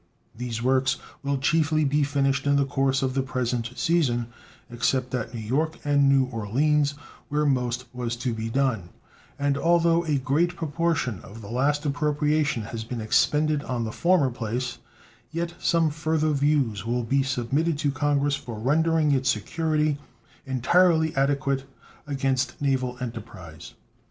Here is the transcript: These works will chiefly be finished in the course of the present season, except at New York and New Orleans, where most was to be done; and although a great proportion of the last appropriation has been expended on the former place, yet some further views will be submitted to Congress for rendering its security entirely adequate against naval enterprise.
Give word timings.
These 0.35 0.63
works 0.63 0.97
will 1.21 1.37
chiefly 1.37 1.85
be 1.85 2.01
finished 2.01 2.47
in 2.47 2.55
the 2.55 2.65
course 2.65 3.03
of 3.03 3.13
the 3.13 3.21
present 3.21 3.69
season, 3.75 4.29
except 4.71 5.13
at 5.13 5.31
New 5.31 5.39
York 5.39 5.77
and 5.85 6.09
New 6.09 6.25
Orleans, 6.25 6.95
where 7.29 7.45
most 7.45 7.85
was 7.93 8.15
to 8.15 8.33
be 8.33 8.49
done; 8.49 8.89
and 9.37 9.59
although 9.59 10.03
a 10.05 10.17
great 10.17 10.55
proportion 10.55 11.19
of 11.21 11.41
the 11.43 11.51
last 11.51 11.85
appropriation 11.85 12.63
has 12.63 12.83
been 12.83 12.99
expended 12.99 13.61
on 13.61 13.83
the 13.83 13.91
former 13.91 14.31
place, 14.31 14.79
yet 15.29 15.53
some 15.59 15.91
further 15.91 16.31
views 16.31 16.83
will 16.83 17.03
be 17.03 17.21
submitted 17.21 17.77
to 17.77 17.91
Congress 17.91 18.33
for 18.35 18.57
rendering 18.57 19.11
its 19.11 19.29
security 19.29 19.99
entirely 20.47 21.15
adequate 21.15 21.65
against 22.07 22.59
naval 22.59 22.97
enterprise. 23.01 23.75